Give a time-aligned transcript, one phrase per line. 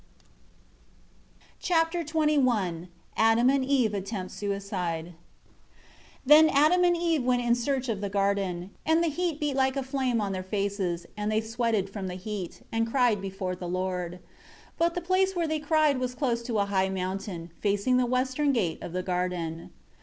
[1.59, 5.05] Chapter XXI Adam and Eve attempt suicide.
[5.05, 5.13] 1
[6.25, 8.71] Then Adam and Eve went in search of the garden.
[8.87, 12.07] 2 And the heat beat like a flame on their faces; and they sweated from
[12.07, 14.13] the heat, and cried before the Lord.
[14.13, 14.19] 3
[14.79, 18.53] But the place where they cried was close to a high mountain, facing the western
[18.53, 19.69] gate of the garden.